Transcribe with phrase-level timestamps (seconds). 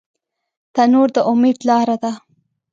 [0.73, 2.11] تنور د امید لاره ده